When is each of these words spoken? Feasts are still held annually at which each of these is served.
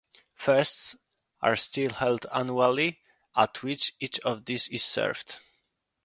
Feasts 0.33 0.95
are 1.43 1.55
still 1.55 1.91
held 1.91 2.25
annually 2.33 3.01
at 3.35 3.61
which 3.61 3.93
each 3.99 4.19
of 4.21 4.45
these 4.45 4.67
is 4.69 4.83
served. 4.83 5.37